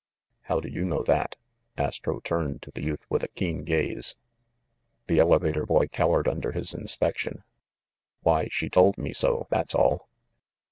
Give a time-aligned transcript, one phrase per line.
[0.45, 1.35] "How do you know that?"
[1.77, 4.15] Astro turned to the youth with a keen gaze.
[5.05, 7.43] The elevator boy cowered under his inspection.
[8.23, 10.09] "Why— she told me so, that's all."